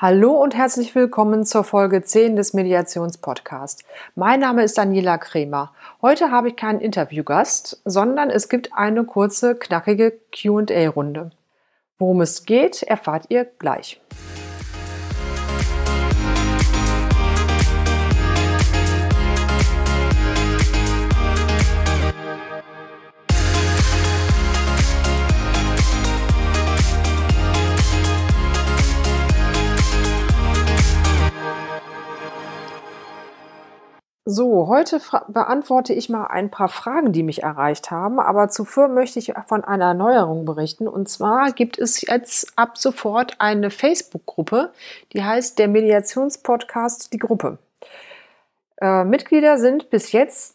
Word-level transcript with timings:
Hallo 0.00 0.30
und 0.30 0.54
herzlich 0.54 0.94
willkommen 0.94 1.44
zur 1.44 1.64
Folge 1.64 2.04
10 2.04 2.36
des 2.36 2.52
Mediationspodcasts. 2.52 3.82
Mein 4.14 4.38
Name 4.38 4.62
ist 4.62 4.78
Daniela 4.78 5.18
Kremer. 5.18 5.72
Heute 6.02 6.30
habe 6.30 6.50
ich 6.50 6.54
keinen 6.54 6.80
Interviewgast, 6.80 7.82
sondern 7.84 8.30
es 8.30 8.48
gibt 8.48 8.72
eine 8.74 9.02
kurze, 9.02 9.56
knackige 9.56 10.16
QA-Runde. 10.30 11.32
Worum 11.98 12.20
es 12.20 12.44
geht, 12.44 12.84
erfahrt 12.84 13.24
ihr 13.30 13.44
gleich. 13.44 14.00
So, 34.38 34.68
heute 34.68 35.00
beantworte 35.26 35.92
ich 35.92 36.08
mal 36.08 36.28
ein 36.28 36.48
paar 36.48 36.68
Fragen, 36.68 37.10
die 37.12 37.24
mich 37.24 37.42
erreicht 37.42 37.90
haben, 37.90 38.20
aber 38.20 38.48
zuvor 38.48 38.86
möchte 38.86 39.18
ich 39.18 39.32
von 39.48 39.64
einer 39.64 39.86
Erneuerung 39.86 40.44
berichten. 40.44 40.86
Und 40.86 41.08
zwar 41.08 41.50
gibt 41.50 41.76
es 41.76 42.02
jetzt 42.02 42.52
ab 42.54 42.78
sofort 42.78 43.34
eine 43.40 43.72
Facebook-Gruppe, 43.72 44.70
die 45.12 45.24
heißt 45.24 45.58
der 45.58 45.66
Mediationspodcast 45.66 47.12
Die 47.12 47.18
Gruppe. 47.18 47.58
Äh, 48.80 49.02
Mitglieder 49.02 49.58
sind 49.58 49.90
bis 49.90 50.12
jetzt 50.12 50.54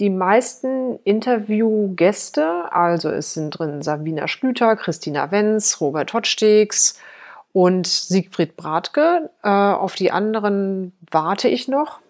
die 0.00 0.08
meisten 0.08 0.98
Interviewgäste, 1.04 2.72
also 2.72 3.10
es 3.10 3.34
sind 3.34 3.50
drin 3.50 3.82
Sabina 3.82 4.26
Schlüter, 4.26 4.74
Christina 4.74 5.30
Wenz, 5.30 5.82
Robert 5.82 6.14
Hotstegs 6.14 6.98
und 7.52 7.86
Siegfried 7.86 8.56
Bratke. 8.56 9.28
Äh, 9.42 9.50
auf 9.50 9.96
die 9.96 10.12
anderen 10.12 10.94
warte 11.10 11.48
ich 11.48 11.68
noch 11.68 12.00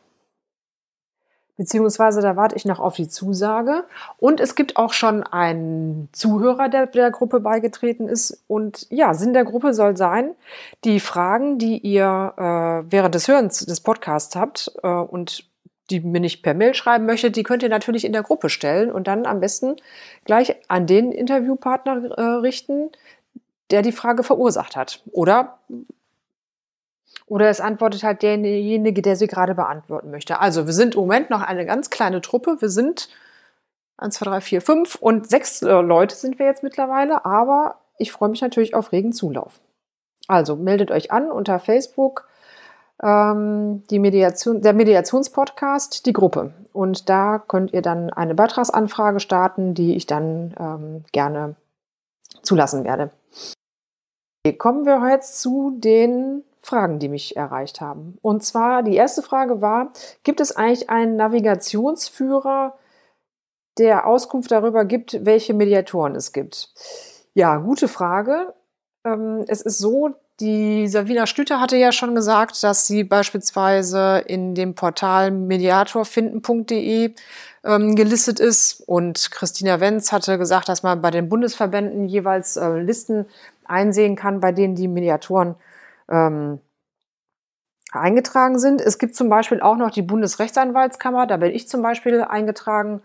beziehungsweise 1.59 2.23
da 2.23 2.37
warte 2.37 2.56
ich 2.56 2.64
noch 2.64 2.80
auf 2.80 2.95
die 2.95 3.09
Zusage. 3.09 3.84
Und 4.16 4.40
es 4.40 4.54
gibt 4.54 4.78
auch 4.78 4.95
schon 4.95 5.23
einen 5.24 6.09
Zuhörer, 6.12 6.70
der 6.70 6.87
der 6.87 7.10
Gruppe 7.10 7.40
beigetreten 7.40 8.09
ist. 8.09 8.42
Und 8.46 8.87
ja, 8.88 9.12
Sinn 9.12 9.34
der 9.34 9.45
Gruppe 9.45 9.74
soll 9.74 9.96
sein, 9.96 10.30
die 10.84 11.00
Fragen, 11.00 11.59
die 11.59 11.76
ihr 11.78 12.32
äh, 12.37 12.90
während 12.90 13.15
des 13.15 13.28
Hörens 13.28 13.66
des 13.66 13.80
Podcasts 13.80 14.34
habt 14.37 14.73
äh, 14.82 14.88
und 14.88 15.45
die 15.90 16.00
mir 16.00 16.20
nicht 16.20 16.42
per 16.42 16.54
Mail 16.54 16.74
schreiben 16.74 17.06
möchtet, 17.06 17.37
die 17.37 17.42
könnt 17.42 17.62
ihr 17.62 17.68
natürlich 17.68 18.04
in 18.04 18.12
der 18.12 18.22
Gruppe 18.22 18.50
stellen 18.50 18.90
und 18.93 19.09
dann 19.09 19.26
am 19.26 19.40
besten 19.40 19.76
gleich 20.24 20.56
an 20.68 20.87
den 20.87 21.12
Interviewpartner 21.12 22.10
äh, 22.16 22.22
richten, 22.22 22.90
der 23.70 23.82
die 23.82 23.93
Frage 23.93 24.22
verursacht 24.22 24.76
hat. 24.76 25.02
Oder 25.12 25.59
oder 27.29 27.48
es 27.48 27.60
antwortet 27.60 28.02
halt 28.02 28.23
derjenige, 28.23 29.02
der 29.02 29.16
sie 29.16 29.26
gerade 29.26 29.54
beantworten 29.54 30.10
möchte. 30.10 30.40
Also 30.40 30.66
wir 30.66 30.73
sind 30.73 30.95
im 30.95 31.02
Moment 31.02 31.30
noch 31.30 31.43
eine 31.43 31.66
ganz 31.66 31.90
kleine 31.90 32.21
Truppe. 32.21 32.57
Wir 32.60 32.71
sind 32.71 33.09
1, 33.98 34.15
2, 34.16 34.26
3, 34.26 34.40
4, 34.40 34.60
5 34.62 34.95
und 34.96 35.29
sechs 35.29 35.62
äh, 35.62 35.73
Leute 35.80 36.15
sind 36.15 36.38
wir 36.38 36.46
jetzt 36.46 36.62
mittlerweile. 36.62 37.24
Aber 37.24 37.76
ich 37.99 38.12
freue 38.12 38.30
mich 38.30 38.40
natürlich 38.40 38.74
auf 38.74 38.93
regen 38.93 39.12
Zulauf. 39.12 39.60
Also 40.26 40.56
meldet 40.56 40.90
euch 40.90 41.10
an 41.10 41.30
unter 41.30 41.59
Facebook, 41.59 42.29
ähm, 43.02 43.82
die 43.90 43.99
Mediation, 43.99 44.62
der 44.62 44.73
Mediationspodcast, 44.73 46.06
die 46.06 46.12
Gruppe. 46.12 46.52
Und 46.73 47.09
da 47.09 47.38
könnt 47.38 47.73
ihr 47.73 47.82
dann 47.82 48.10
eine 48.10 48.34
Beitragsanfrage 48.34 49.21
starten, 49.21 49.74
die 49.74 49.96
ich 49.96 50.06
dann 50.06 50.54
ähm, 50.59 51.04
gerne 51.12 51.56
zulassen 52.43 52.84
werde. 52.84 53.10
Kommen 54.59 54.87
wir 54.87 55.10
jetzt 55.10 55.43
zu 55.43 55.76
den 55.79 56.45
Fragen, 56.69 56.99
die 56.99 57.09
mich 57.09 57.37
erreicht 57.37 57.80
haben. 57.80 58.19
Und 58.23 58.45
zwar 58.45 58.83
die 58.83 58.95
erste 58.95 59.23
Frage 59.23 59.61
war, 59.61 59.93
gibt 60.23 60.41
es 60.41 60.55
eigentlich 60.55 60.91
einen 60.91 61.16
Navigationsführer, 61.16 62.79
der 63.79 64.06
Auskunft 64.06 64.51
darüber 64.51 64.84
gibt, 64.84 65.25
welche 65.25 65.55
Mediatoren 65.55 66.15
es 66.15 66.33
gibt? 66.33 66.69
Ja, 67.34 67.57
gute 67.57 67.89
Frage. 67.89 68.53
Ähm, 69.05 69.45
es 69.47 69.62
ist 69.62 69.78
so, 69.78 70.15
die 70.41 70.87
Savina 70.89 71.27
Stüter 71.27 71.61
hatte 71.61 71.77
ja 71.77 71.91
schon 71.91 72.15
gesagt, 72.15 72.62
dass 72.62 72.87
sie 72.87 73.03
beispielsweise 73.03 74.23
in 74.27 74.55
dem 74.55 74.75
Portal 74.75 75.31
mediatorfinden.de 75.31 77.15
ähm, 77.65 77.97
gelistet 77.97 78.39
ist. 78.41 78.81
Und 78.87 79.31
Christina 79.31 79.81
Wenz 79.81 80.12
hatte 80.12 80.39
gesagt, 80.39 80.69
dass 80.69 80.83
man 80.83 81.01
bei 81.01 81.11
den 81.11 81.28
Bundesverbänden 81.28 82.07
jeweils 82.07 82.57
äh, 82.57 82.78
Listen 82.81 83.27
einsehen 83.65 84.17
kann, 84.17 84.41
bei 84.41 84.53
denen 84.53 84.75
die 84.75 84.89
Mediatoren 84.89 85.57
ähm, 86.11 86.61
eingetragen 87.93 88.59
sind. 88.59 88.81
Es 88.81 88.99
gibt 88.99 89.15
zum 89.15 89.29
Beispiel 89.29 89.61
auch 89.61 89.77
noch 89.77 89.91
die 89.91 90.03
Bundesrechtsanwaltskammer, 90.03 91.27
da 91.27 91.37
bin 91.37 91.53
ich 91.53 91.69
zum 91.69 91.83
Beispiel 91.83 92.23
eingetragen 92.23 93.03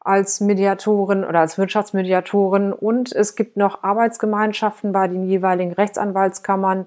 als 0.00 0.40
Mediatorin 0.40 1.24
oder 1.24 1.40
als 1.40 1.58
Wirtschaftsmediatorin. 1.58 2.72
Und 2.72 3.12
es 3.12 3.36
gibt 3.36 3.56
noch 3.56 3.82
Arbeitsgemeinschaften 3.82 4.92
bei 4.92 5.08
den 5.08 5.24
jeweiligen 5.24 5.72
Rechtsanwaltskammern, 5.72 6.86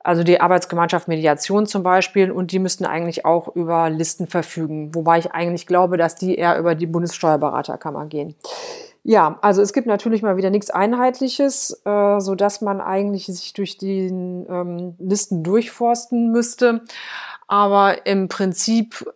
also 0.00 0.22
die 0.22 0.40
Arbeitsgemeinschaft 0.40 1.08
Mediation 1.08 1.66
zum 1.66 1.82
Beispiel, 1.82 2.30
und 2.30 2.52
die 2.52 2.58
müssten 2.60 2.86
eigentlich 2.86 3.24
auch 3.24 3.54
über 3.54 3.90
Listen 3.90 4.28
verfügen, 4.28 4.94
wobei 4.94 5.18
ich 5.18 5.32
eigentlich 5.32 5.66
glaube, 5.66 5.96
dass 5.96 6.14
die 6.14 6.36
eher 6.36 6.58
über 6.58 6.74
die 6.74 6.86
Bundessteuerberaterkammer 6.86 8.06
gehen. 8.06 8.36
Ja, 9.08 9.38
also 9.40 9.62
es 9.62 9.72
gibt 9.72 9.86
natürlich 9.86 10.22
mal 10.22 10.36
wieder 10.36 10.50
nichts 10.50 10.68
Einheitliches, 10.68 11.80
äh, 11.84 12.18
so 12.18 12.34
dass 12.34 12.60
man 12.60 12.80
eigentlich 12.80 13.26
sich 13.26 13.52
durch 13.52 13.78
die 13.78 14.06
ähm, 14.08 14.96
Listen 14.98 15.44
durchforsten 15.44 16.32
müsste. 16.32 16.80
Aber 17.46 18.04
im 18.04 18.26
Prinzip 18.26 19.08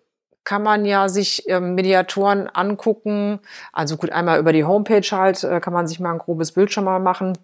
kann 0.45 0.63
man 0.63 0.85
ja 0.85 1.09
sich 1.09 1.49
ähm, 1.49 1.75
Mediatoren 1.75 2.47
angucken. 2.47 3.41
Also 3.73 3.97
gut, 3.97 4.13
einmal 4.13 4.39
über 4.39 4.53
die 4.53 4.65
Homepage 4.65 5.09
halt 5.11 5.43
äh, 5.43 5.59
kann 5.59 5.73
man 5.73 5.89
sich 5.89 5.99
mal 5.99 6.13
ein 6.13 6.19
grobes 6.19 6.53
Bild 6.53 6.73
schon 6.73 6.85
mal 6.85 7.01
machen, 7.01 7.37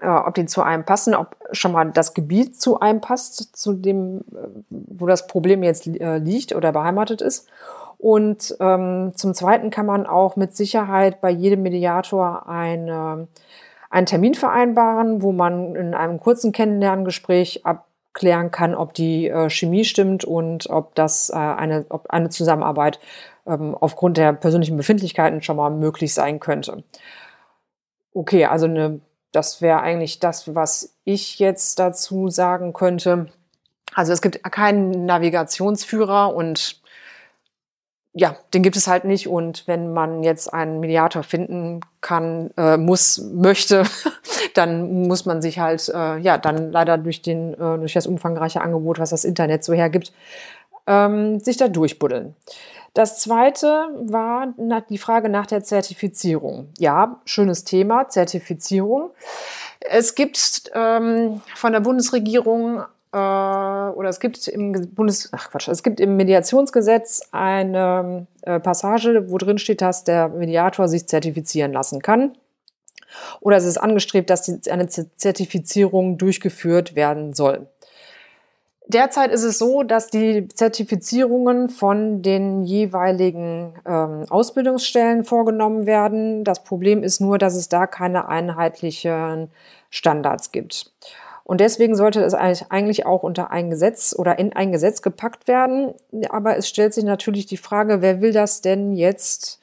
äh, 0.00 0.06
ob 0.06 0.36
die 0.36 0.46
zu 0.46 0.62
einem 0.62 0.84
passen, 0.84 1.16
ob 1.16 1.34
schon 1.50 1.72
mal 1.72 1.90
das 1.90 2.14
Gebiet 2.14 2.60
zu 2.60 2.78
einem 2.78 3.00
passt, 3.00 3.56
zu 3.56 3.72
dem, 3.72 4.18
äh, 4.20 4.46
wo 4.70 5.08
das 5.08 5.26
Problem 5.26 5.64
jetzt 5.64 5.88
äh, 5.88 6.18
liegt 6.18 6.54
oder 6.54 6.70
beheimatet 6.70 7.22
ist. 7.22 7.48
Und 8.02 8.56
ähm, 8.58 9.12
zum 9.14 9.32
Zweiten 9.32 9.70
kann 9.70 9.86
man 9.86 10.08
auch 10.08 10.34
mit 10.34 10.56
Sicherheit 10.56 11.20
bei 11.20 11.30
jedem 11.30 11.62
Mediator 11.62 12.48
eine, 12.48 13.28
einen 13.90 14.06
Termin 14.06 14.34
vereinbaren, 14.34 15.22
wo 15.22 15.30
man 15.30 15.76
in 15.76 15.94
einem 15.94 16.18
kurzen 16.18 16.50
Kennenlerngespräch 16.50 17.64
abklären 17.64 18.50
kann, 18.50 18.74
ob 18.74 18.92
die 18.92 19.28
äh, 19.28 19.48
Chemie 19.48 19.84
stimmt 19.84 20.24
und 20.24 20.68
ob 20.68 20.96
das 20.96 21.30
äh, 21.30 21.34
eine, 21.36 21.86
ob 21.90 22.10
eine 22.10 22.28
Zusammenarbeit 22.28 22.98
ähm, 23.46 23.76
aufgrund 23.76 24.16
der 24.16 24.32
persönlichen 24.32 24.76
Befindlichkeiten 24.76 25.40
schon 25.40 25.56
mal 25.56 25.70
möglich 25.70 26.12
sein 26.12 26.40
könnte. 26.40 26.82
Okay, 28.14 28.46
also 28.46 28.66
eine, 28.66 29.00
das 29.30 29.62
wäre 29.62 29.80
eigentlich 29.80 30.18
das, 30.18 30.56
was 30.56 30.96
ich 31.04 31.38
jetzt 31.38 31.78
dazu 31.78 32.26
sagen 32.26 32.72
könnte. 32.72 33.28
Also 33.94 34.12
es 34.12 34.22
gibt 34.22 34.42
keinen 34.42 35.06
Navigationsführer 35.06 36.34
und 36.34 36.81
ja, 38.14 38.36
den 38.52 38.62
gibt 38.62 38.76
es 38.76 38.86
halt 38.86 39.04
nicht. 39.04 39.28
Und 39.28 39.66
wenn 39.66 39.92
man 39.92 40.22
jetzt 40.22 40.52
einen 40.52 40.80
Mediator 40.80 41.22
finden 41.22 41.80
kann, 42.00 42.50
äh, 42.56 42.76
muss, 42.76 43.18
möchte, 43.32 43.84
dann 44.54 45.06
muss 45.06 45.24
man 45.24 45.40
sich 45.40 45.58
halt, 45.58 45.88
äh, 45.88 46.18
ja, 46.18 46.38
dann 46.38 46.70
leider 46.72 46.98
durch, 46.98 47.22
den, 47.22 47.54
äh, 47.54 47.78
durch 47.78 47.94
das 47.94 48.06
umfangreiche 48.06 48.60
Angebot, 48.60 48.98
was 48.98 49.10
das 49.10 49.24
Internet 49.24 49.64
so 49.64 49.72
hergibt, 49.72 50.12
ähm, 50.86 51.40
sich 51.40 51.56
da 51.56 51.68
durchbuddeln. 51.68 52.34
Das 52.94 53.20
zweite 53.20 53.88
war 54.02 54.52
die 54.90 54.98
Frage 54.98 55.30
nach 55.30 55.46
der 55.46 55.64
Zertifizierung. 55.64 56.68
Ja, 56.78 57.22
schönes 57.24 57.64
Thema, 57.64 58.08
Zertifizierung. 58.08 59.12
Es 59.80 60.14
gibt 60.14 60.70
ähm, 60.74 61.40
von 61.54 61.72
der 61.72 61.80
Bundesregierung 61.80 62.82
äh, 63.12 63.16
oder 63.16 64.08
es 64.08 64.20
gibt 64.20 64.48
im 64.48 64.72
Bundes, 64.94 65.28
ach 65.32 65.50
Quatsch, 65.50 65.68
es 65.68 65.82
gibt 65.82 66.00
im 66.00 66.16
Mediationsgesetz 66.16 67.22
eine 67.30 68.26
äh, 68.42 68.58
Passage, 68.58 69.30
wo 69.30 69.38
drin 69.38 69.58
steht, 69.58 69.82
dass 69.82 70.04
der 70.04 70.28
Mediator 70.28 70.88
sich 70.88 71.06
zertifizieren 71.06 71.72
lassen 71.72 72.00
kann. 72.00 72.36
Oder 73.40 73.58
es 73.58 73.64
ist 73.64 73.76
angestrebt, 73.76 74.30
dass 74.30 74.42
die, 74.42 74.70
eine 74.70 74.88
Zertifizierung 74.88 76.16
durchgeführt 76.16 76.94
werden 76.94 77.34
soll. 77.34 77.66
Derzeit 78.88 79.30
ist 79.30 79.44
es 79.44 79.58
so, 79.58 79.82
dass 79.82 80.08
die 80.08 80.48
Zertifizierungen 80.48 81.68
von 81.68 82.22
den 82.22 82.64
jeweiligen 82.64 83.74
ähm, 83.86 84.24
Ausbildungsstellen 84.28 85.24
vorgenommen 85.24 85.86
werden. 85.86 86.44
Das 86.44 86.64
Problem 86.64 87.02
ist 87.02 87.20
nur, 87.20 87.38
dass 87.38 87.54
es 87.54 87.68
da 87.68 87.86
keine 87.86 88.28
einheitlichen 88.28 89.50
Standards 89.88 90.50
gibt. 90.50 90.92
Und 91.52 91.60
deswegen 91.60 91.94
sollte 91.94 92.22
es 92.22 92.32
eigentlich 92.32 93.04
auch 93.04 93.22
unter 93.22 93.50
ein 93.50 93.68
Gesetz 93.68 94.14
oder 94.18 94.38
in 94.38 94.54
ein 94.54 94.72
Gesetz 94.72 95.02
gepackt 95.02 95.48
werden. 95.48 95.92
Aber 96.30 96.56
es 96.56 96.66
stellt 96.66 96.94
sich 96.94 97.04
natürlich 97.04 97.44
die 97.44 97.58
Frage, 97.58 98.00
wer 98.00 98.22
will 98.22 98.32
das 98.32 98.62
denn 98.62 98.94
jetzt 98.94 99.60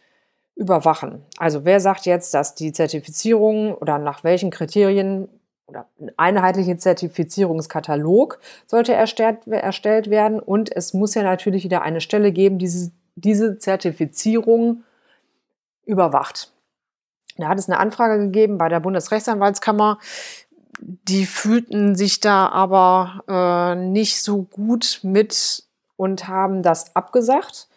überwachen? 0.56 1.26
Also 1.40 1.66
wer 1.66 1.80
sagt 1.80 2.06
jetzt, 2.06 2.36
dass 2.36 2.54
die 2.54 2.74
Zertifizierung 2.74 3.74
oder 3.74 3.98
nach 3.98 4.24
welchen 4.24 4.52
Kriterien 4.52 5.30
oder 5.66 5.88
ein 6.00 6.12
einheitlicher 6.16 6.78
Zertifizierungskatalog 6.78 8.40
sollte 8.68 8.94
erstellt, 8.94 9.48
erstellt 9.48 10.12
werden 10.12 10.40
und 10.40 10.72
es 10.72 10.94
muss 10.94 11.16
ja 11.16 11.24
natürlich 11.24 11.64
wieder 11.64 11.82
eine 11.82 12.02
Stelle 12.02 12.32
geben, 12.32 12.60
die 12.60 12.66
diese, 12.66 12.92
diese 13.16 13.58
Zertifizierung 13.58 14.84
überwacht. 15.88 16.54
Da 17.40 17.48
hat 17.48 17.58
es 17.58 17.68
eine 17.68 17.80
Anfrage 17.80 18.20
gegeben 18.20 18.58
bei 18.60 18.70
der 18.70 18.80
Bundesrechtsanwaltskammer. 18.80 19.98
Die 20.82 21.26
fühlten 21.26 21.96
sich 21.96 22.20
da 22.20 22.48
aber 22.48 23.24
äh, 23.28 23.76
nicht 23.76 24.22
so 24.22 24.44
gut 24.44 25.02
mit 25.04 25.64
und 25.98 26.28
haben 26.28 26.64
das 26.64 26.96
abgesagt. 26.96 27.68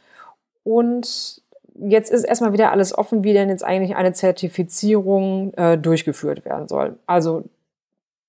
Und 0.62 1.43
jetzt 1.75 2.10
ist 2.10 2.25
erstmal 2.25 2.52
wieder 2.52 2.70
alles 2.70 2.96
offen, 2.96 3.25
wie 3.25 3.32
denn 3.32 3.49
jetzt 3.49 3.64
eigentlich 3.64 3.96
eine 3.96 4.12
Zertifizierung 4.12 5.52
äh, 5.54 5.78
durchgeführt 5.78 6.44
werden 6.44 6.69
soll. 6.69 6.99
Also 7.06 7.44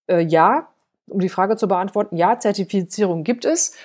äh, 0.07 0.21
ja, 0.21 0.67
um 1.07 1.19
die 1.19 1.29
Frage 1.29 1.57
zu 1.57 1.67
beantworten, 1.67 2.17
ja, 2.17 2.39
Zertifizierung 2.39 3.23
gibt 3.23 3.45
es, 3.45 3.75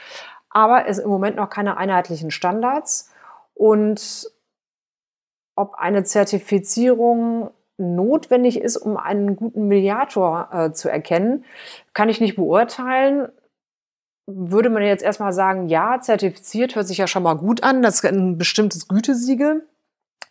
aber 0.51 0.87
es 0.87 0.99
im 0.99 1.11
Moment 1.11 1.37
noch 1.37 1.51
keine 1.51 1.77
einheitlichen 1.77 2.31
Standards. 2.31 3.11
Und 3.55 4.31
ob 5.57 5.75
eine 5.75 6.05
Zertifizierung 6.05 7.51
notwendig 7.79 8.61
ist, 8.61 8.77
um 8.77 8.97
einen 8.97 9.37
guten 9.37 9.69
Mediator 9.69 10.49
äh, 10.53 10.73
zu 10.73 10.89
erkennen, 10.89 11.45
kann 11.95 12.09
ich 12.09 12.21
nicht 12.21 12.37
beurteilen. 12.37 13.29
Würde 14.27 14.69
man 14.69 14.83
jetzt 14.83 15.03
erstmal 15.03 15.33
sagen, 15.33 15.69
ja, 15.69 16.01
zertifiziert 16.01 16.77
hört 16.77 16.87
sich 16.87 16.99
ja 16.99 17.07
schon 17.07 17.23
mal 17.23 17.35
gut 17.35 17.63
an, 17.63 17.83
das 17.83 17.97
ist 17.97 18.05
ein 18.05 18.37
bestimmtes 18.37 18.89
Gütesiegel. 18.89 19.67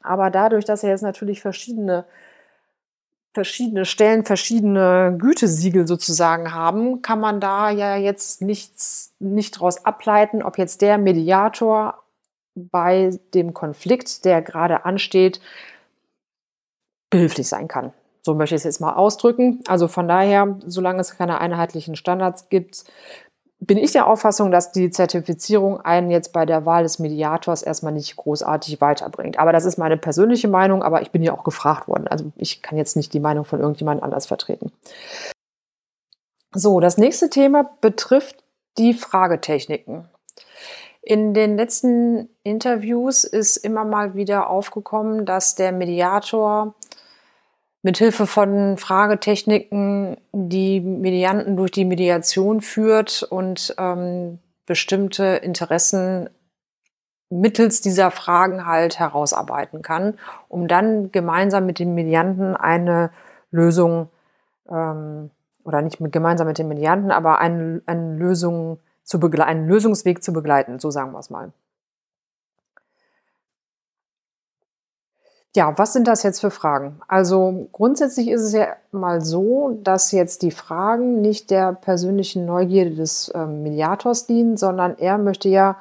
Aber 0.02 0.30
dadurch, 0.30 0.66
dass 0.66 0.84
er 0.84 0.92
jetzt 0.92 1.02
natürlich 1.02 1.42
verschiedene 1.42 2.06
verschiedene 3.38 3.86
Stellen 3.86 4.26
verschiedene 4.26 5.16
Gütesiegel 5.20 5.86
sozusagen 5.86 6.56
haben, 6.56 7.04
kann 7.04 7.20
man 7.20 7.40
da 7.40 7.70
ja 7.70 7.96
jetzt 7.96 8.42
nichts, 8.42 9.14
nicht 9.20 9.58
daraus 9.58 9.86
ableiten, 9.86 10.42
ob 10.42 10.58
jetzt 10.58 10.82
der 10.82 10.98
Mediator 10.98 12.04
bei 12.56 13.12
dem 13.36 13.54
Konflikt, 13.54 14.26
der 14.26 14.42
gerade 14.42 14.86
ansteht, 14.86 15.40
behilflich 17.10 17.48
sein 17.48 17.68
kann. 17.68 17.94
So 18.24 18.34
möchte 18.34 18.56
ich 18.56 18.60
es 18.60 18.66
jetzt 18.66 18.82
mal 18.82 18.94
ausdrücken. 18.94 19.62
Also 19.68 19.88
von 19.88 20.08
daher, 20.08 20.58
solange 20.66 21.00
es 21.00 21.18
keine 21.18 21.40
einheitlichen 21.40 21.96
Standards 21.96 22.50
gibt, 22.50 22.84
bin 23.60 23.78
ich 23.78 23.92
der 23.92 24.08
Auffassung, 24.08 24.52
dass 24.52 24.72
die 24.72 24.92
Zertifizierung 24.92 25.82
einen 25.82 26.12
jetzt 26.12 26.32
bei 26.32 26.46
der 26.46 26.66
Wahl 26.66 26.84
des 26.84 27.00
Mediators 27.00 27.64
erstmal 27.64 27.94
nicht 27.94 28.16
großartig 28.16 28.82
weiterbringt. 28.82 29.40
Aber 29.40 29.52
das 29.52 29.66
ist 29.66 29.78
meine 29.78 29.98
persönliche 29.98 30.48
Meinung, 30.48 30.84
aber 30.84 31.02
ich 31.02 31.12
bin 31.12 31.24
ja 31.24 31.34
auch 31.34 31.44
gefragt 31.44 31.88
worden. 31.88 32.08
Also 32.08 32.32
ich 32.36 32.62
kann 32.62 32.78
jetzt 32.78 32.96
nicht 32.96 33.14
die 33.14 33.20
Meinung 33.20 33.46
von 33.46 33.60
irgendjemand 33.60 34.04
anders 34.04 34.28
vertreten. 34.28 34.72
So, 36.54 36.80
das 36.80 36.98
nächste 36.98 37.30
Thema 37.30 37.70
betrifft 37.82 38.44
die 38.78 38.94
Fragetechniken. 38.94 40.08
In 41.10 41.34
den 41.34 41.56
letzten 41.56 42.28
Interviews 42.44 43.24
ist 43.24 43.56
immer 43.56 43.86
mal 43.86 44.16
wieder 44.16 44.50
aufgekommen, 44.50 45.26
dass 45.26 45.56
der 45.56 45.72
Mediator 45.72 46.76
mithilfe 47.82 48.28
von 48.28 48.76
Fragetechniken 48.76 50.18
die 50.34 50.82
Medianten 50.82 51.56
durch 51.56 51.72
die 51.72 51.86
Mediation 51.86 52.60
führt 52.60 53.24
und 53.24 53.74
ähm, 53.78 54.40
bestimmte 54.66 55.24
Interessen 55.24 56.30
mittels 57.30 57.80
dieser 57.80 58.12
Fragen 58.12 58.66
halt 58.66 59.00
herausarbeiten 59.00 59.82
kann, 59.82 60.20
um 60.50 60.68
dann 60.68 61.14
gemeinsam 61.14 61.66
mit 61.66 61.80
den 61.80 61.96
Medianten 61.96 62.58
eine 62.58 63.12
Lösung 63.50 64.10
ähm, 64.70 65.32
oder 65.64 65.82
nicht 65.82 66.02
mit, 66.02 66.12
gemeinsam 66.12 66.48
mit 66.48 66.58
den 66.58 66.68
Medianten, 66.68 67.12
aber 67.12 67.40
eine, 67.40 67.82
eine 67.86 68.18
Lösung 68.18 68.80
zu 69.08 69.20
einen 69.20 69.68
Lösungsweg 69.68 70.22
zu 70.22 70.34
begleiten, 70.34 70.80
so 70.80 70.92
sagen 70.92 71.14
wir 71.14 71.20
es 71.20 71.30
mal. 71.30 71.54
Ja, 75.56 75.76
was 75.78 75.94
sind 75.94 76.08
das 76.08 76.22
jetzt 76.22 76.42
für 76.42 76.52
Fragen? 76.52 77.00
Also 77.08 77.70
grundsätzlich 77.72 78.28
ist 78.28 78.42
es 78.42 78.54
ja 78.54 78.68
mal 78.92 79.22
so, 79.22 79.80
dass 79.82 80.12
jetzt 80.12 80.44
die 80.44 80.52
Fragen 80.52 81.22
nicht 81.22 81.50
der 81.50 81.74
persönlichen 81.74 82.46
Neugierde 82.46 82.94
des 82.96 83.32
ähm, 83.34 83.64
Mediators 83.64 84.28
dienen, 84.28 84.58
sondern 84.58 85.00
er 85.00 85.18
möchte 85.18 85.50
ja 85.50 85.78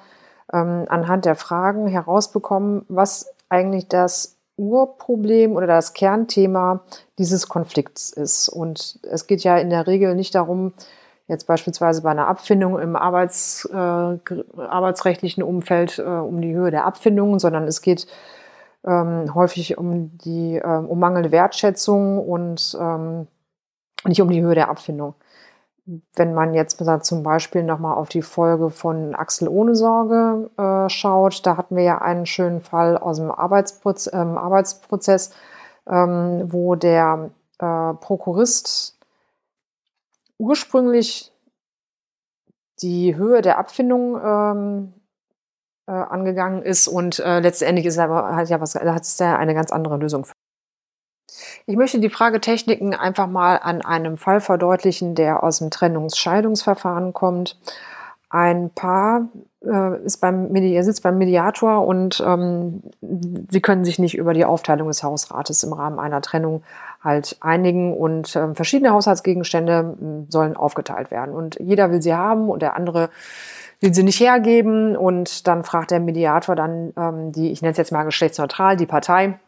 ähm, 0.50 0.86
anhand 0.88 1.26
der 1.26 1.34
Fragen 1.34 1.88
herausbekommen, 1.88 2.86
was 2.88 3.34
eigentlich 3.50 3.88
das 3.88 4.36
Urproblem 4.56 5.52
oder 5.52 5.66
das 5.66 5.92
Kernthema 5.92 6.80
dieses 7.18 7.48
Konflikts 7.48 8.10
ist. 8.10 8.48
Und 8.48 8.98
es 9.02 9.26
geht 9.26 9.42
ja 9.42 9.58
in 9.58 9.68
der 9.68 9.86
Regel 9.86 10.14
nicht 10.14 10.34
darum, 10.34 10.72
jetzt 11.28 11.46
beispielsweise 11.46 12.02
bei 12.02 12.10
einer 12.10 12.28
Abfindung 12.28 12.78
im 12.78 12.96
Arbeits, 12.96 13.68
äh, 13.72 13.76
arbeitsrechtlichen 13.76 15.42
Umfeld 15.42 15.98
äh, 15.98 16.02
um 16.02 16.40
die 16.40 16.54
Höhe 16.54 16.70
der 16.70 16.84
Abfindungen, 16.84 17.38
sondern 17.38 17.64
es 17.64 17.82
geht 17.82 18.06
ähm, 18.84 19.34
häufig 19.34 19.76
um 19.78 20.16
die 20.18 20.56
ähm, 20.56 20.86
um 20.86 20.98
mangelnde 20.98 21.32
Wertschätzung 21.32 22.18
und 22.18 22.76
ähm, 22.80 23.26
nicht 24.04 24.22
um 24.22 24.30
die 24.30 24.42
Höhe 24.42 24.54
der 24.54 24.68
Abfindung. 24.70 25.14
Wenn 26.14 26.34
man 26.34 26.54
jetzt 26.54 26.82
zum 27.02 27.22
Beispiel 27.22 27.62
nochmal 27.62 27.94
auf 27.94 28.08
die 28.08 28.22
Folge 28.22 28.70
von 28.70 29.14
Axel 29.14 29.48
ohne 29.48 29.76
Sorge 29.76 30.50
äh, 30.58 30.88
schaut, 30.88 31.46
da 31.46 31.56
hatten 31.56 31.76
wir 31.76 31.84
ja 31.84 31.98
einen 31.98 32.26
schönen 32.26 32.60
Fall 32.60 32.98
aus 32.98 33.18
dem 33.18 33.30
Arbeitsproz 33.30 34.10
ähm, 34.12 34.36
Arbeitsprozess, 34.36 35.30
ähm, 35.88 36.52
wo 36.52 36.74
der 36.74 37.30
äh, 37.58 37.94
Prokurist 37.94 38.95
ursprünglich 40.38 41.32
die 42.82 43.16
Höhe 43.16 43.42
der 43.42 43.58
Abfindung 43.58 44.20
ähm, 44.22 44.92
äh, 45.86 45.92
angegangen 45.92 46.62
ist 46.62 46.88
und 46.88 47.18
äh, 47.20 47.40
letztendlich 47.40 47.86
ist 47.86 47.98
aber 47.98 48.36
hat 48.36 48.48
ja 48.48 48.60
was 48.60 48.74
hat 48.74 49.02
es 49.02 49.18
ja 49.18 49.36
eine 49.36 49.54
ganz 49.54 49.70
andere 49.72 49.96
Lösung. 49.96 50.26
Ich 51.66 51.76
möchte 51.76 51.98
die 51.98 52.10
Fragetechniken 52.10 52.94
einfach 52.94 53.26
mal 53.26 53.56
an 53.56 53.82
einem 53.82 54.16
Fall 54.16 54.40
verdeutlichen, 54.40 55.14
der 55.14 55.42
aus 55.42 55.58
dem 55.58 55.70
Trennungsscheidungsverfahren 55.70 57.12
kommt. 57.12 57.58
Ein 58.30 58.70
Paar 58.70 59.28
äh, 59.66 60.04
ist 60.04 60.18
beim 60.18 60.50
Medi 60.52 60.82
sitzt 60.82 61.02
beim 61.02 61.18
Mediator 61.18 61.86
und 61.86 62.22
ähm, 62.26 62.82
sie 63.00 63.60
können 63.60 63.84
sich 63.84 63.98
nicht 63.98 64.16
über 64.16 64.34
die 64.34 64.44
Aufteilung 64.44 64.88
des 64.88 65.02
Hausrates 65.02 65.62
im 65.62 65.72
Rahmen 65.72 65.98
einer 65.98 66.20
Trennung 66.20 66.62
halt 67.02 67.36
einigen 67.40 67.96
und 67.96 68.34
äh, 68.36 68.54
verschiedene 68.54 68.92
Haushaltsgegenstände 68.92 69.96
äh, 70.00 70.30
sollen 70.30 70.56
aufgeteilt 70.56 71.10
werden. 71.10 71.34
Und 71.34 71.58
jeder 71.60 71.90
will 71.90 72.02
sie 72.02 72.14
haben 72.14 72.48
und 72.48 72.62
der 72.62 72.76
andere 72.76 73.10
will 73.80 73.94
sie 73.94 74.02
nicht 74.02 74.20
hergeben. 74.20 74.96
Und 74.96 75.46
dann 75.46 75.64
fragt 75.64 75.90
der 75.90 76.00
Mediator 76.00 76.56
dann 76.56 76.92
ähm, 76.96 77.32
die, 77.32 77.52
ich 77.52 77.62
nenne 77.62 77.72
es 77.72 77.78
jetzt 77.78 77.92
mal 77.92 78.04
geschlechtsneutral, 78.04 78.76
die 78.76 78.86
Partei, 78.86 79.38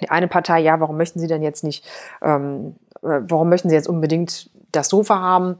die 0.00 0.10
eine 0.10 0.28
Partei, 0.28 0.60
ja, 0.60 0.78
warum 0.80 0.96
möchten 0.96 1.20
Sie 1.20 1.26
denn 1.26 1.42
jetzt 1.42 1.64
nicht, 1.64 1.84
ähm, 2.22 2.76
äh, 3.02 3.20
warum 3.20 3.48
möchten 3.48 3.68
Sie 3.68 3.74
jetzt 3.74 3.88
unbedingt 3.88 4.50
das 4.72 4.88
Sofa 4.88 5.20
haben? 5.20 5.56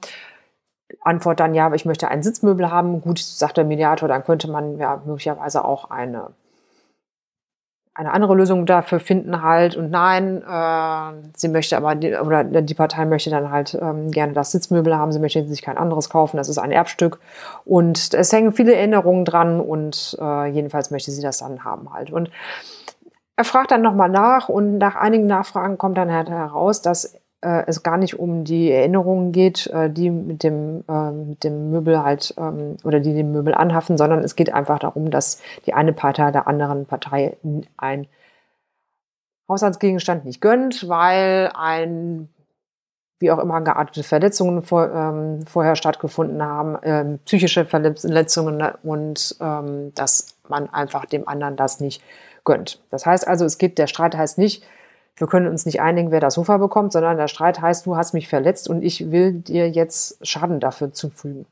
Antwort 1.00 1.40
dann, 1.40 1.54
ja, 1.54 1.72
ich 1.74 1.84
möchte 1.84 2.08
ein 2.08 2.22
Sitzmöbel 2.22 2.70
haben. 2.70 3.00
Gut, 3.00 3.18
sagt 3.18 3.56
der 3.56 3.64
Mediator, 3.64 4.08
dann 4.08 4.24
könnte 4.24 4.50
man 4.50 4.78
ja 4.78 5.02
möglicherweise 5.04 5.64
auch 5.64 5.90
eine, 5.90 6.30
eine 7.94 8.12
andere 8.12 8.34
Lösung 8.34 8.66
dafür 8.66 9.00
finden 9.00 9.42
halt. 9.42 9.76
Und 9.76 9.90
nein, 9.90 10.42
äh, 10.42 11.28
sie 11.36 11.48
möchte 11.48 11.76
aber, 11.76 11.94
die, 11.94 12.14
oder 12.14 12.44
die 12.44 12.74
Partei 12.74 13.04
möchte 13.04 13.30
dann 13.30 13.50
halt 13.50 13.76
ähm, 13.80 14.10
gerne 14.10 14.32
das 14.32 14.52
Sitzmöbel 14.52 14.96
haben, 14.96 15.12
sie 15.12 15.18
möchte 15.18 15.46
sich 15.46 15.62
kein 15.62 15.78
anderes 15.78 16.10
kaufen, 16.10 16.36
das 16.36 16.48
ist 16.48 16.58
ein 16.58 16.72
Erbstück. 16.72 17.18
Und 17.64 18.14
es 18.14 18.32
hängen 18.32 18.52
viele 18.52 18.74
Erinnerungen 18.74 19.24
dran 19.24 19.60
und 19.60 20.16
äh, 20.20 20.46
jedenfalls 20.46 20.90
möchte 20.90 21.10
sie 21.10 21.22
das 21.22 21.38
dann 21.38 21.64
haben 21.64 21.92
halt. 21.92 22.10
Und 22.10 22.30
er 23.36 23.44
fragt 23.44 23.70
dann 23.70 23.82
nochmal 23.82 24.08
nach 24.08 24.48
und 24.48 24.78
nach 24.78 24.96
einigen 24.96 25.26
Nachfragen 25.26 25.78
kommt 25.78 25.98
dann 25.98 26.12
halt 26.12 26.30
heraus, 26.30 26.80
dass 26.80 27.18
äh, 27.46 27.64
es 27.68 27.84
gar 27.84 27.96
nicht 27.96 28.18
um 28.18 28.44
die 28.44 28.72
Erinnerungen 28.72 29.30
geht, 29.30 29.68
äh, 29.68 29.88
die 29.88 30.10
mit 30.10 30.42
dem, 30.42 30.82
äh, 30.88 31.10
mit 31.12 31.44
dem 31.44 31.70
Möbel 31.70 32.02
halt 32.02 32.34
ähm, 32.36 32.76
oder 32.82 32.98
die 32.98 33.14
dem 33.14 33.30
Möbel 33.30 33.54
anhaften, 33.54 33.96
sondern 33.96 34.24
es 34.24 34.34
geht 34.34 34.52
einfach 34.52 34.80
darum, 34.80 35.10
dass 35.10 35.40
die 35.64 35.72
eine 35.72 35.92
Partei 35.92 36.32
der 36.32 36.48
anderen 36.48 36.86
Partei 36.86 37.36
ein 37.76 38.08
Haushaltsgegenstand 39.48 40.24
nicht 40.24 40.40
gönnt, 40.40 40.88
weil 40.88 41.52
ein 41.54 42.28
wie 43.18 43.30
auch 43.30 43.38
immer 43.38 43.62
geartete 43.62 44.02
Verletzungen 44.02 44.62
vor, 44.62 44.92
ähm, 44.92 45.46
vorher 45.46 45.76
stattgefunden 45.76 46.42
haben, 46.42 46.76
ähm, 46.82 47.18
psychische 47.24 47.64
Verletzungen 47.64 48.62
und 48.82 49.36
ähm, 49.40 49.94
dass 49.94 50.34
man 50.48 50.68
einfach 50.68 51.06
dem 51.06 51.26
anderen 51.26 51.56
das 51.56 51.80
nicht 51.80 52.02
gönnt. 52.44 52.82
Das 52.90 53.06
heißt 53.06 53.26
also, 53.26 53.46
es 53.46 53.56
geht, 53.56 53.78
der 53.78 53.86
Streit 53.86 54.16
heißt 54.16 54.36
nicht, 54.36 54.64
wir 55.16 55.26
können 55.26 55.48
uns 55.48 55.64
nicht 55.64 55.80
einigen, 55.80 56.10
wer 56.10 56.20
das 56.20 56.34
Sofa 56.34 56.58
bekommt, 56.58 56.92
sondern 56.92 57.16
der 57.16 57.28
Streit 57.28 57.60
heißt, 57.60 57.86
du 57.86 57.96
hast 57.96 58.12
mich 58.12 58.28
verletzt 58.28 58.68
und 58.68 58.82
ich 58.82 59.10
will 59.10 59.32
dir 59.32 59.70
jetzt 59.70 60.18
Schaden 60.26 60.60
dafür 60.60 60.92
zufügen. 60.92 61.46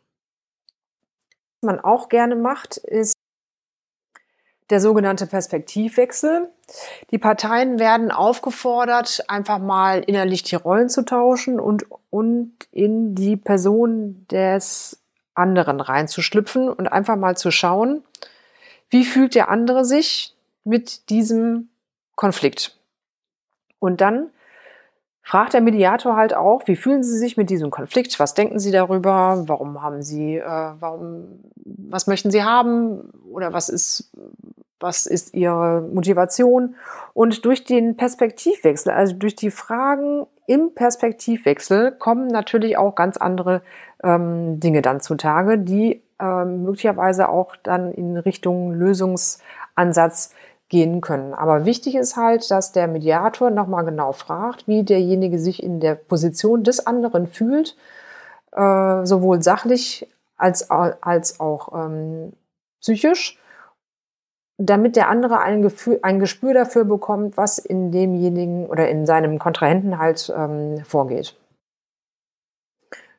Was 1.60 1.66
man 1.66 1.80
auch 1.80 2.08
gerne 2.08 2.36
macht, 2.36 2.76
ist, 2.76 3.14
der 4.70 4.80
sogenannte 4.80 5.26
Perspektivwechsel. 5.26 6.48
Die 7.10 7.18
Parteien 7.18 7.78
werden 7.78 8.10
aufgefordert, 8.10 9.24
einfach 9.28 9.58
mal 9.58 10.00
innerlich 10.00 10.42
die 10.42 10.56
Rollen 10.56 10.88
zu 10.88 11.04
tauschen 11.04 11.60
und, 11.60 11.84
und 12.10 12.52
in 12.70 13.14
die 13.14 13.36
Person 13.36 14.26
des 14.30 14.98
anderen 15.34 15.80
reinzuschlüpfen 15.80 16.68
und 16.68 16.88
einfach 16.88 17.16
mal 17.16 17.36
zu 17.36 17.50
schauen, 17.50 18.02
wie 18.88 19.04
fühlt 19.04 19.34
der 19.34 19.50
andere 19.50 19.84
sich 19.84 20.34
mit 20.64 21.10
diesem 21.10 21.68
Konflikt. 22.14 22.78
Und 23.78 24.00
dann 24.00 24.30
fragt 25.22 25.54
der 25.54 25.62
Mediator 25.62 26.16
halt 26.16 26.34
auch, 26.34 26.62
wie 26.66 26.76
fühlen 26.76 27.02
Sie 27.02 27.18
sich 27.18 27.36
mit 27.36 27.50
diesem 27.50 27.70
Konflikt? 27.70 28.20
Was 28.20 28.34
denken 28.34 28.58
Sie 28.58 28.70
darüber? 28.70 29.42
Warum 29.46 29.82
haben 29.82 30.02
Sie, 30.02 30.36
äh, 30.36 30.44
warum, 30.44 31.40
was 31.64 32.06
möchten 32.06 32.30
Sie 32.30 32.44
haben? 32.44 33.10
Oder 33.30 33.52
was 33.52 33.70
ist, 33.70 34.12
was 34.80 35.06
ist 35.06 35.34
Ihre 35.34 35.80
Motivation? 35.80 36.76
Und 37.14 37.44
durch 37.46 37.64
den 37.64 37.96
Perspektivwechsel, 37.96 38.92
also 38.92 39.14
durch 39.14 39.34
die 39.34 39.50
Fragen 39.50 40.26
im 40.46 40.74
Perspektivwechsel, 40.74 41.92
kommen 41.92 42.26
natürlich 42.26 42.76
auch 42.76 42.94
ganz 42.94 43.16
andere 43.16 43.62
ähm, 44.02 44.60
Dinge 44.60 44.82
dann 44.82 45.00
zutage, 45.00 45.58
die 45.58 46.02
ähm, 46.20 46.64
möglicherweise 46.64 47.30
auch 47.30 47.56
dann 47.62 47.92
in 47.92 48.18
Richtung 48.18 48.72
Lösungsansatz 48.72 50.34
gehen 50.74 51.00
können. 51.00 51.34
Aber 51.34 51.66
wichtig 51.66 51.94
ist 51.94 52.16
halt, 52.16 52.50
dass 52.50 52.72
der 52.72 52.88
Mediator 52.88 53.50
nochmal 53.50 53.84
genau 53.84 54.10
fragt, 54.10 54.66
wie 54.66 54.82
derjenige 54.82 55.38
sich 55.38 55.62
in 55.62 55.78
der 55.78 55.94
Position 55.94 56.64
des 56.64 56.84
anderen 56.84 57.28
fühlt, 57.28 57.76
äh, 58.50 59.06
sowohl 59.06 59.40
sachlich 59.40 60.12
als, 60.36 60.68
als 60.72 61.38
auch 61.38 61.72
ähm, 61.72 62.32
psychisch, 62.80 63.38
damit 64.58 64.96
der 64.96 65.08
andere 65.10 65.38
ein, 65.38 65.62
Gefühl, 65.62 66.00
ein 66.02 66.18
Gespür 66.18 66.54
dafür 66.54 66.84
bekommt, 66.84 67.36
was 67.36 67.58
in 67.58 67.92
demjenigen 67.92 68.66
oder 68.66 68.88
in 68.88 69.06
seinem 69.06 69.38
Kontrahenten 69.38 70.00
halt 70.00 70.32
ähm, 70.36 70.82
vorgeht. 70.84 71.36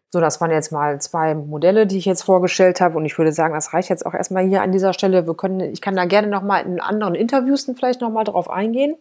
So, 0.09 0.19
das 0.19 0.39
waren 0.39 0.51
jetzt 0.51 0.71
mal 0.71 1.01
zwei 1.01 1.35
Modelle, 1.35 1.88
die 1.88 1.97
ich 1.97 2.05
jetzt 2.05 2.24
vorgestellt 2.24 2.79
habe. 2.79 2.97
Und 2.97 3.05
ich 3.05 3.17
würde 3.17 3.31
sagen, 3.31 3.53
das 3.53 3.74
reicht 3.74 3.89
jetzt 3.89 4.05
auch 4.05 4.13
erstmal 4.13 4.47
hier 4.47 4.62
an 4.62 4.71
dieser 4.71 4.93
Stelle. 4.93 5.27
Wir 5.27 5.33
können, 5.33 5.59
ich 5.59 5.81
kann 5.81 5.95
da 5.95 6.05
gerne 6.05 6.27
nochmal 6.27 6.65
in 6.65 6.79
anderen 6.79 7.15
Interviews 7.15 7.69
vielleicht 7.75 8.01
nochmal 8.01 8.24
drauf 8.24 8.50
eingehen. 8.50 8.95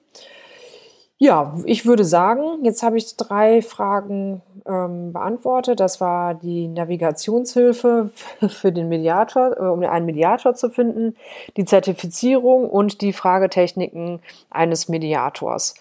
Ja, 1.18 1.54
ich 1.64 1.87
würde 1.87 2.04
sagen, 2.04 2.64
jetzt 2.64 2.82
habe 2.82 2.99
ich 2.99 3.16
drei 3.16 3.62
Fragen 3.62 4.42
ähm, 4.66 5.12
beantwortet. 5.12 5.78
Das 5.78 6.00
war 6.00 6.34
die 6.34 6.66
Navigationshilfe 6.66 8.11
für 8.49 8.73
den 8.73 8.88
Mediator, 8.88 9.56
äh, 9.56 9.62
um 9.62 9.82
einen 9.84 10.06
Mediator 10.06 10.54
zu 10.54 10.70
finden, 10.70 11.14
die 11.56 11.64
Zertifizierung 11.64 12.68
und 12.68 13.00
die 13.00 13.12
Fragetechniken 13.12 14.20
eines 14.50 14.88
Mediators. 14.88 15.75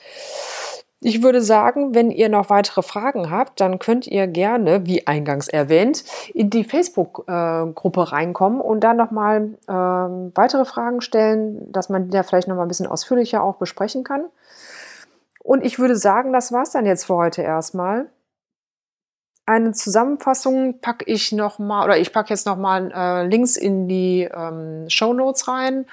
Ich 1.06 1.22
würde 1.22 1.42
sagen, 1.42 1.94
wenn 1.94 2.12
ihr 2.12 2.30
noch 2.30 2.50
weitere 2.50 2.82
Fragen 2.82 3.30
habt, 3.30 3.60
dann 3.60 3.78
könnt 3.78 4.08
ihr 4.08 4.26
gerne, 4.26 4.86
wie 4.86 5.06
eingangs 5.06 5.50
erwähnt, 5.50 6.06
in 6.34 6.50
die 6.50 6.64
Facebook-Gruppe 6.64 8.14
reinkommen 8.14 8.62
und 8.62 8.86
dann 8.86 8.96
nochmal 8.96 9.50
ähm, 9.68 10.32
weitere 10.34 10.64
Fragen 10.64 11.02
stellen, 11.02 11.70
dass 11.74 11.90
man 11.90 12.06
die 12.06 12.12
da 12.12 12.24
vielleicht 12.24 12.48
nochmal 12.48 12.66
ein 12.66 12.70
bisschen 12.70 12.88
ausführlicher 12.88 13.44
auch 13.44 13.58
besprechen 13.58 14.06
kann. 14.06 14.24
Und 15.44 15.66
ich 15.66 15.78
würde 15.78 15.98
sagen, 15.98 16.32
das 16.32 16.54
war's 16.54 16.72
dann 16.72 16.86
jetzt 16.86 17.04
für 17.04 17.16
heute 17.16 17.42
erstmal. 17.42 18.10
Eine 19.46 19.74
Zusammenfassung 19.74 20.80
packe 20.80 21.04
ich 21.06 21.34
nochmal, 21.34 21.84
oder 21.84 21.98
ich 21.98 22.14
packe 22.14 22.30
jetzt 22.30 22.46
nochmal 22.46 22.94
äh, 22.96 23.28
Links 23.28 23.58
in 23.58 23.90
die 23.90 24.30
ähm, 24.34 24.86
Show 24.88 25.12
Notes 25.12 25.50
rein 25.50 25.86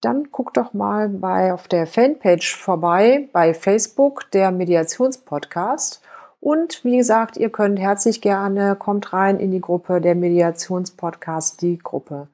Dann 0.00 0.30
guckt 0.32 0.56
doch 0.56 0.72
mal 0.72 1.10
bei, 1.10 1.52
auf 1.52 1.68
der 1.68 1.86
Fanpage 1.86 2.56
vorbei 2.56 3.28
bei 3.34 3.52
Facebook, 3.52 4.30
der 4.30 4.50
Mediationspodcast. 4.50 6.00
Und 6.40 6.82
wie 6.84 6.96
gesagt, 6.96 7.36
ihr 7.36 7.50
könnt 7.50 7.78
herzlich 7.78 8.22
gerne, 8.22 8.76
kommt 8.76 9.12
rein 9.12 9.38
in 9.38 9.50
die 9.50 9.60
Gruppe 9.60 10.00
der 10.00 10.14
Mediationspodcast, 10.14 11.60
die 11.60 11.76
Gruppe. 11.76 12.28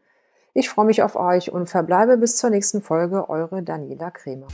Ich 0.54 0.70
freue 0.70 0.87
mich 0.87 1.02
auf 1.02 1.16
euch 1.16 1.50
und 1.50 1.68
verbleibe 1.68 2.18
bis 2.18 2.37
zur 2.37 2.50
nächsten 2.50 2.82
Folge, 2.82 3.28
eure 3.28 3.64
Daniela 3.64 4.12
Kremer. 4.12 4.47